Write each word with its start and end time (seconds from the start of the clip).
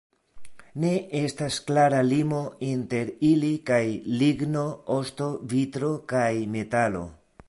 Ne 0.83 0.91
estas 1.17 1.57
klara 1.65 1.99
limo 2.07 2.39
inter 2.69 3.11
ili 3.29 3.51
kaj 3.71 3.79
ligno, 4.23 4.63
osto, 4.97 5.31
vitro 5.53 5.93
kaj 6.15 6.31
metalo. 6.57 7.05